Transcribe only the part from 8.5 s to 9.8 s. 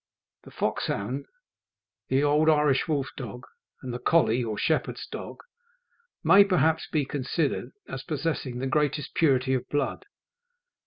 the greatest purity of